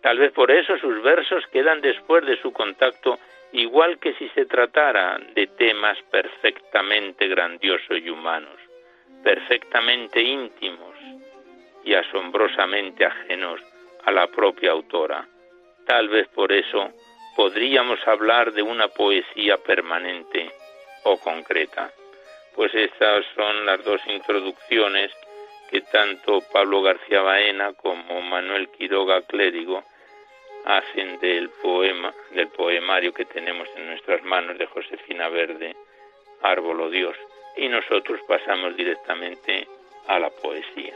[0.00, 3.18] Tal vez por eso sus versos quedan después de su contacto
[3.52, 8.58] igual que si se tratara de temas perfectamente grandiosos y humanos,
[9.22, 10.94] perfectamente íntimos
[11.84, 13.60] y asombrosamente ajenos
[14.04, 15.26] a la propia autora.
[15.86, 16.90] Tal vez por eso
[17.36, 20.50] podríamos hablar de una poesía permanente
[21.04, 21.92] o concreta
[22.54, 25.10] pues estas son las dos introducciones
[25.70, 29.82] que tanto Pablo García Baena como Manuel Quiroga Clérigo
[30.64, 35.74] hacen del poema, del poemario que tenemos en nuestras manos de Josefina Verde,
[36.42, 37.16] Árbol Dios.
[37.56, 39.68] y nosotros pasamos directamente
[40.08, 40.94] a la poesía.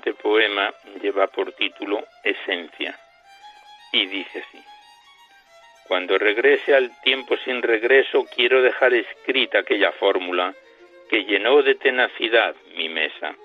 [0.00, 2.98] Poema lleva por título Esencia
[3.92, 4.62] y dice así.
[5.88, 10.54] Cuando regrese al tiempo sin regreso, quiero dejar escrita aquella fórmula
[11.08, 13.36] que llenó de tenacidad mi mesa,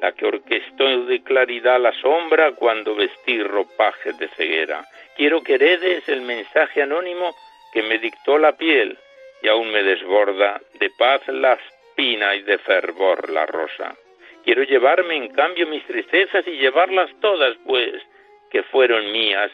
[0.00, 4.84] la que orquestó de claridad la sombra cuando vestí ropajes de ceguera.
[5.16, 7.34] Quiero que heredes el mensaje anónimo
[7.72, 8.98] que me dictó la piel
[9.42, 13.96] y aún me desborda de paz la espina y de fervor la rosa.
[14.44, 18.02] Quiero llevarme en cambio mis tristezas y llevarlas todas, pues,
[18.50, 19.50] que fueron mías,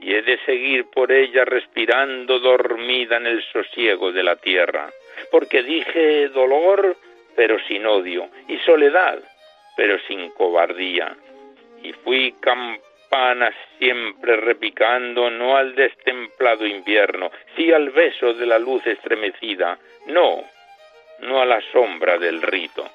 [0.00, 4.90] y he de seguir por ellas respirando dormida en el sosiego de la tierra,
[5.30, 6.96] porque dije dolor,
[7.36, 9.20] pero sin odio, y soledad,
[9.76, 11.16] pero sin cobardía,
[11.82, 18.84] y fui campana siempre repicando, no al destemplado invierno, sí al beso de la luz
[18.86, 20.42] estremecida, no,
[21.20, 22.90] no a la sombra del rito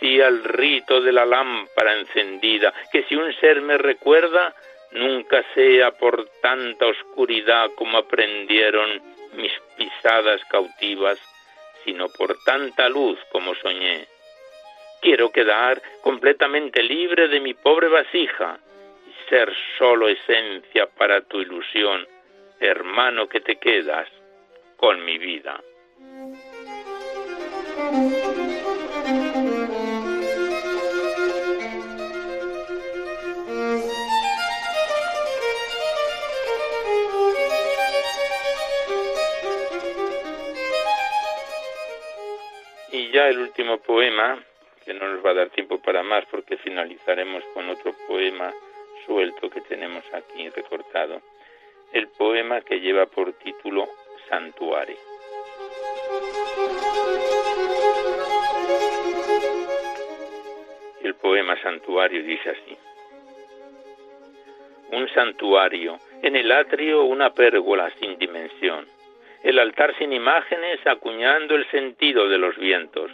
[0.00, 4.54] al rito de la lámpara encendida, que si un ser me recuerda,
[4.92, 9.02] nunca sea por tanta oscuridad como aprendieron
[9.34, 11.18] mis pisadas cautivas,
[11.84, 14.06] sino por tanta luz como soñé.
[15.00, 18.58] Quiero quedar completamente libre de mi pobre vasija
[19.06, 22.06] y ser solo esencia para tu ilusión,
[22.60, 24.08] hermano que te quedas
[24.76, 25.60] con mi vida.
[43.16, 44.38] Ya el último poema,
[44.84, 48.52] que no nos va a dar tiempo para más porque finalizaremos con otro poema
[49.06, 51.22] suelto que tenemos aquí recortado,
[51.94, 53.88] el poema que lleva por título
[54.28, 54.98] Santuario.
[61.02, 62.76] El poema Santuario dice así.
[64.92, 68.86] Un santuario, en el atrio una pérgola sin dimensión
[69.46, 73.12] el altar sin imágenes acuñando el sentido de los vientos.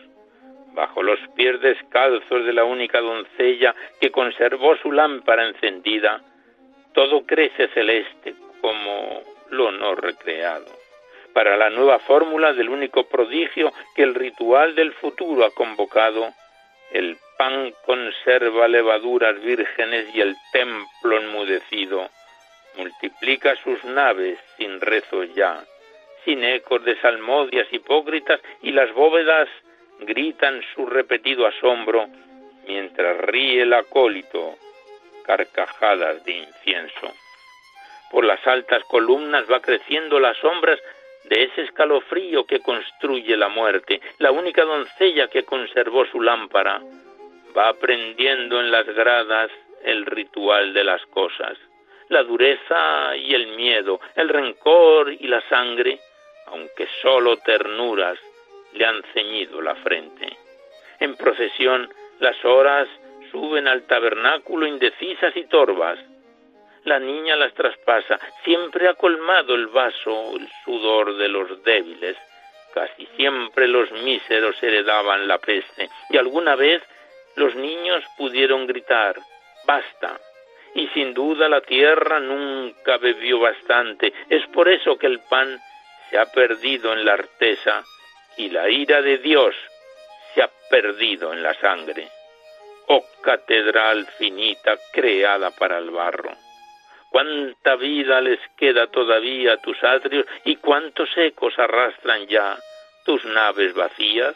[0.73, 6.23] Bajo los pies descalzos de la única doncella que conservó su lámpara encendida,
[6.95, 10.73] todo crece celeste como lo no recreado.
[11.35, 16.33] Para la nueva fórmula del único prodigio que el ritual del futuro ha convocado,
[16.93, 22.09] el pan conserva levaduras vírgenes y el templo enmudecido
[22.79, 25.63] multiplica sus naves sin rezo ya
[26.25, 29.49] sin ecos de salmodias hipócritas y las bóvedas
[30.01, 32.07] gritan su repetido asombro
[32.67, 34.57] mientras ríe el acólito
[35.25, 37.13] carcajadas de incienso.
[38.11, 40.79] Por las altas columnas va creciendo las sombras
[41.25, 44.01] de ese escalofrío que construye la muerte.
[44.19, 46.83] La única doncella que conservó su lámpara
[47.57, 49.51] va aprendiendo en las gradas
[49.85, 51.57] el ritual de las cosas.
[52.09, 55.99] La dureza y el miedo, el rencor y la sangre
[56.53, 58.19] aunque solo ternuras
[58.73, 60.37] le han ceñido la frente.
[61.01, 62.89] En procesión las horas
[63.31, 65.99] suben al tabernáculo indecisas y torvas.
[66.85, 72.17] La niña las traspasa, siempre ha colmado el vaso el sudor de los débiles.
[72.75, 76.83] Casi siempre los míseros heredaban la peste y alguna vez
[77.37, 79.17] los niños pudieron gritar,
[79.67, 80.21] basta.
[80.75, 84.13] Y sin duda la tierra nunca bebió bastante.
[84.29, 85.61] Es por eso que el pan
[86.13, 87.83] se ha perdido en la artesa
[88.37, 89.55] y la ira de Dios
[90.35, 92.07] se ha perdido en la sangre.
[92.89, 96.33] Oh catedral finita creada para el barro.
[97.09, 102.59] Cuánta vida les queda todavía a tus atrios y cuántos ecos arrastran ya
[103.07, 104.35] tus naves vacías.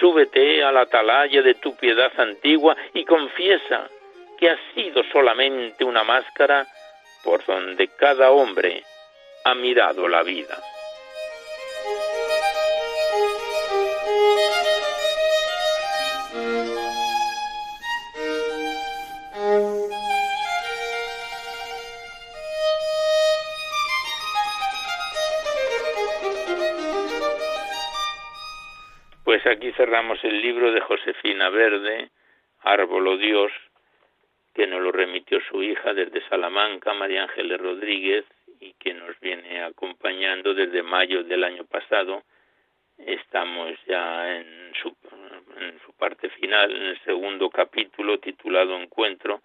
[0.00, 3.88] Súbete a la atalaya de tu piedad antigua y confiesa
[4.38, 6.66] que has sido solamente una máscara
[7.22, 8.82] por donde cada hombre
[9.44, 10.58] ha mirado la vida.
[29.42, 32.10] Pues aquí cerramos el libro de Josefina Verde,
[32.60, 33.50] Árbolo Dios,
[34.52, 38.26] que nos lo remitió su hija desde Salamanca, María Ángeles Rodríguez,
[38.60, 42.22] y que nos viene acompañando desde mayo del año pasado.
[42.98, 44.94] Estamos ya en su,
[45.58, 49.40] en su parte final, en el segundo capítulo titulado Encuentro.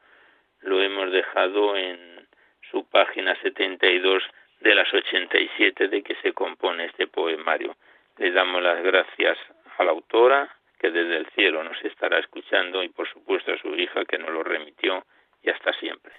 [0.60, 2.28] Lo hemos dejado en
[2.70, 4.24] su página 72
[4.60, 7.78] de las 87 de que se compone este poemario.
[8.18, 9.38] Le damos las gracias
[9.78, 10.49] a la autora,
[10.80, 14.30] que desde el cielo nos estará escuchando, y por supuesto a su hija, que nos
[14.30, 15.05] lo remitió,
[15.43, 16.13] y hasta siempre.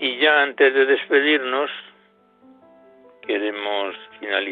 [0.00, 1.70] Y ya antes de despedirnos,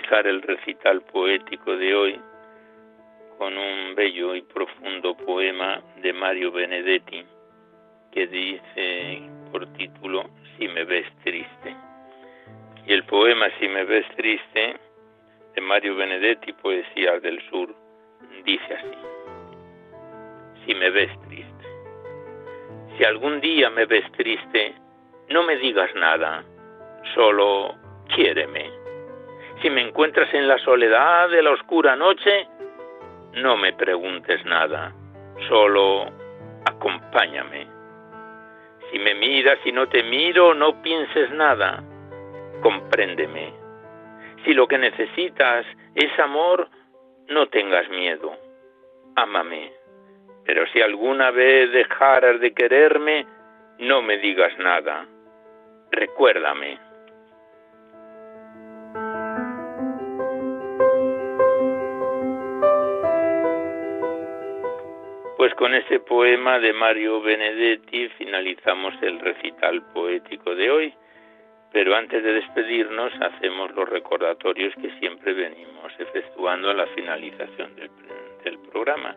[0.07, 2.20] finalizar el recital poético de hoy
[3.38, 7.24] con un bello y profundo poema de Mario Benedetti
[8.12, 10.24] que dice por título
[10.57, 11.76] Si me ves triste.
[12.86, 14.76] Y el poema Si me ves triste
[15.54, 17.74] de Mario Benedetti, Poesía del Sur,
[18.44, 18.98] dice así.
[20.64, 21.64] Si me ves triste.
[22.96, 24.74] Si algún día me ves triste,
[25.30, 26.44] no me digas nada,
[27.14, 27.74] solo
[28.14, 28.86] quiéreme.
[29.62, 32.46] Si me encuentras en la soledad de la oscura noche,
[33.32, 34.92] no me preguntes nada,
[35.48, 36.07] solo
[36.64, 37.66] acompáñame.
[38.90, 41.82] Si me miras y no te miro, no pienses nada,
[42.62, 43.52] compréndeme.
[44.44, 46.68] Si lo que necesitas es amor,
[47.28, 48.32] no tengas miedo,
[49.16, 49.72] ámame.
[50.44, 53.26] Pero si alguna vez dejaras de quererme,
[53.78, 55.07] no me digas nada,
[55.90, 56.86] recuérdame.
[65.47, 70.94] Pues con ese poema de Mario Benedetti finalizamos el recital poético de hoy,
[71.72, 77.90] pero antes de despedirnos hacemos los recordatorios que siempre venimos efectuando a la finalización del,
[78.42, 79.14] del programa.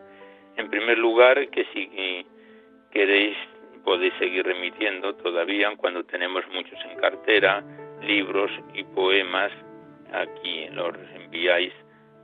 [0.56, 2.24] En primer lugar, que si
[2.92, 3.36] queréis
[3.82, 7.64] podéis seguir remitiendo todavía cuando tenemos muchos en cartera,
[8.02, 9.50] libros y poemas,
[10.12, 11.72] aquí los enviáis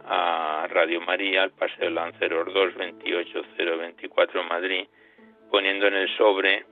[0.07, 4.87] a Radio María, al Paseo Lanceros 2, 28024 Madrid,
[5.51, 6.65] poniendo en el sobre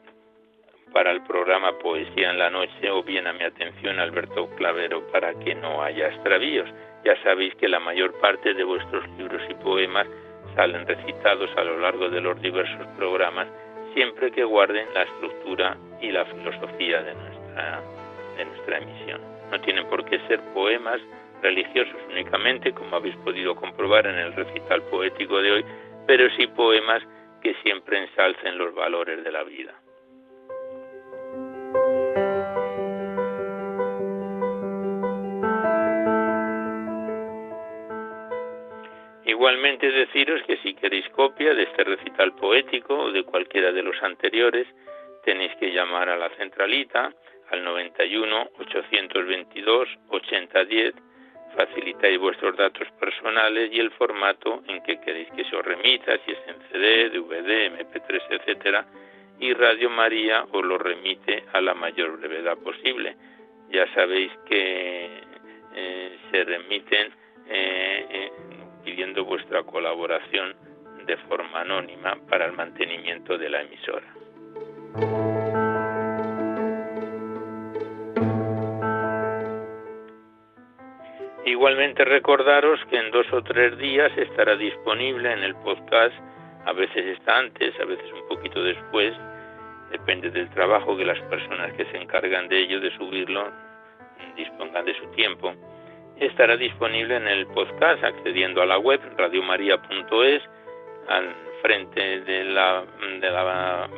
[0.93, 5.35] para el programa Poesía en la Noche o bien a mi atención Alberto Clavero para
[5.41, 6.71] que no haya extravíos.
[7.05, 10.07] Ya sabéis que la mayor parte de vuestros libros y poemas
[10.55, 13.49] salen recitados a lo largo de los diversos programas
[13.95, 17.83] siempre que guarden la estructura y la filosofía de nuestra,
[18.37, 19.21] de nuestra emisión.
[19.51, 21.01] No tienen por qué ser poemas
[21.45, 25.65] religiosos únicamente, como habéis podido comprobar en el recital poético de hoy,
[26.07, 27.03] pero sí poemas
[27.43, 29.75] que siempre ensalcen los valores de la vida.
[39.27, 44.03] Igualmente deciros que si queréis copia de este recital poético o de cualquiera de los
[44.03, 44.67] anteriores,
[45.25, 47.13] tenéis que llamar a la centralita
[47.51, 50.95] al 91 822 8010
[51.55, 56.33] facilitáis vuestros datos personales y el formato en que queréis que se os remita, si
[56.33, 58.87] es en CD, DVD, MP3, etcétera,
[59.41, 63.17] y Radio María os lo remite a la mayor brevedad posible.
[63.71, 65.11] Ya sabéis que
[65.75, 67.13] eh, se remiten
[67.49, 68.31] eh, eh,
[68.85, 70.55] pidiendo vuestra colaboración
[71.07, 74.15] de forma anónima para el mantenimiento de la emisora.
[81.65, 86.15] Igualmente recordaros que en dos o tres días estará disponible en el podcast,
[86.67, 89.15] a veces está antes, a veces un poquito después,
[89.91, 93.51] depende del trabajo que las personas que se encargan de ello, de subirlo,
[94.37, 95.55] dispongan de su tiempo.
[96.19, 100.43] Estará disponible en el podcast accediendo a la web radiomaria.es.
[101.09, 102.85] Al frente de la,
[103.23, 103.89] de la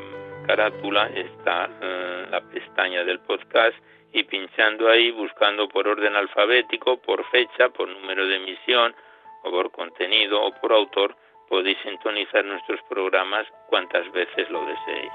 [0.46, 3.76] carátula está eh, la pestaña del podcast
[4.16, 8.94] y pinchando ahí, buscando por orden alfabético, por fecha, por número de emisión
[9.42, 11.14] o por contenido o por autor,
[11.50, 15.12] podéis sintonizar nuestros programas cuantas veces lo deseéis.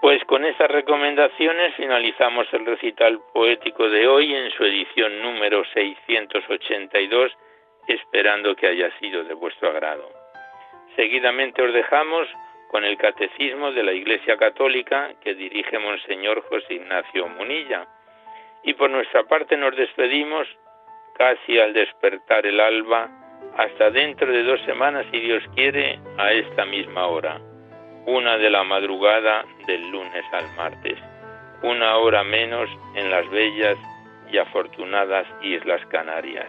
[0.00, 7.32] Pues con estas recomendaciones finalizamos el recital poético de hoy en su edición número 682,
[7.88, 10.08] esperando que haya sido de vuestro agrado.
[10.94, 12.28] Seguidamente os dejamos
[12.68, 17.86] con el Catecismo de la Iglesia Católica que dirige Monseñor José Ignacio Munilla
[18.62, 20.46] Y por nuestra parte nos despedimos
[21.16, 23.10] casi al despertar el alba,
[23.56, 27.40] hasta dentro de dos semanas, si Dios quiere, a esta misma hora,
[28.06, 30.96] una de la madrugada del lunes al martes,
[31.62, 33.76] una hora menos en las bellas
[34.30, 36.46] y afortunadas Islas Canarias.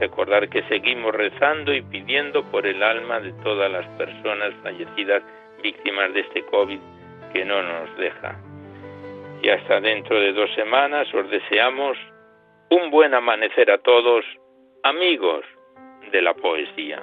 [0.00, 5.22] Recordar que seguimos rezando y pidiendo por el alma de todas las personas fallecidas
[5.62, 6.80] víctimas de este COVID
[7.32, 8.36] que no nos deja.
[9.42, 11.96] Y hasta dentro de dos semanas os deseamos
[12.70, 14.24] un buen amanecer a todos,
[14.82, 15.44] amigos
[16.12, 17.02] de la poesía.